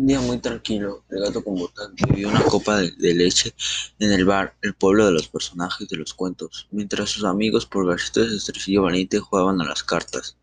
[0.00, 3.54] Un día muy tranquilo, el gato con botas bebió una copa de, de leche
[3.98, 8.24] en el bar El pueblo de los personajes de los cuentos, mientras sus amigos Pulgarcito
[8.24, 10.38] y Estrecillo Valiente jugaban a las cartas.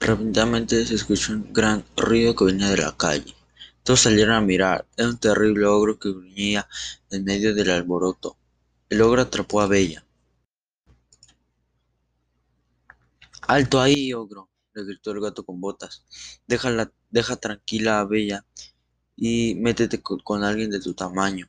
[0.00, 3.34] Repentinamente se escuchó un gran ruido que venía de la calle.
[3.82, 4.86] Todos salieron a mirar.
[4.96, 6.66] Era un terrible ogro que gruñía
[7.10, 8.38] en medio del alboroto.
[8.88, 10.06] El ogro atrapó a Bella.
[13.42, 14.48] ¡Alto ahí, ogro!
[14.74, 16.04] Le gritó el gato con botas.
[16.46, 18.44] Déjala, deja tranquila a Bella
[19.16, 21.48] y métete con, alguien de tu tamaño.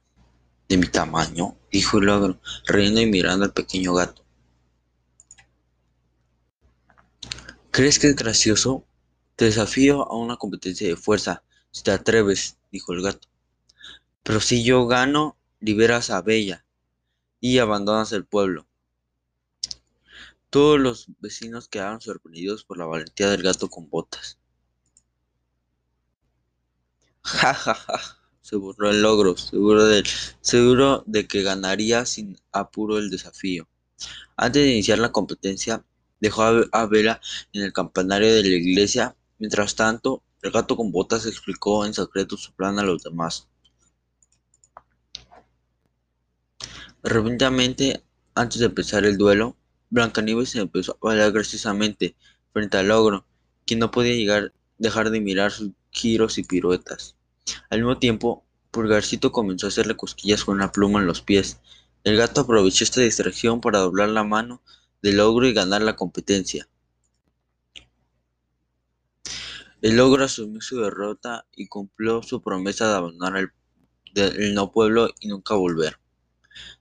[0.69, 1.57] ¿De mi tamaño?
[1.71, 4.23] dijo el ogro, riendo y mirando al pequeño gato.
[7.71, 8.85] ¿Crees que es gracioso?
[9.35, 13.27] Te desafío a una competencia de fuerza, si te atreves, dijo el gato.
[14.23, 16.65] Pero si yo gano, liberas a Bella
[17.41, 18.65] y abandonas el pueblo.
[20.55, 24.39] Todos los vecinos quedaron sorprendidos por la valentía del gato con botas.
[27.23, 27.99] Ja, ja, ja,
[28.39, 30.01] se burló el ogro, seguro de,
[30.39, 33.67] seguro de que ganaría sin apuro el desafío.
[34.37, 35.83] Antes de iniciar la competencia,
[36.21, 37.19] dejó a, a Bella
[37.51, 39.13] en el campanario de la iglesia.
[39.39, 43.49] Mientras tanto, el gato con botas explicó en secreto su plan a los demás.
[47.03, 49.57] Repentinamente, antes de empezar el duelo,
[49.89, 52.15] Blancanieves se empezó a bailar graciosamente
[52.53, 53.25] frente al ogro,
[53.65, 57.15] quien no podía llegar, dejar de mirar sus giros y piruetas.
[57.69, 61.59] Al mismo tiempo, Pulgarcito comenzó a hacerle cosquillas con una pluma en los pies.
[62.03, 64.61] El gato aprovechó esta distracción para doblar la mano
[65.01, 66.67] del ogro y ganar la competencia.
[69.81, 73.53] El ogro asumió su derrota y cumplió su promesa de abandonar
[74.15, 75.99] el no pueblo y nunca volver.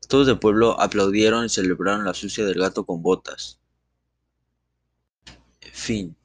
[0.08, 3.58] Todos del pueblo aplaudieron y celebraron la sucia del gato con botas.
[5.72, 6.16] Fin.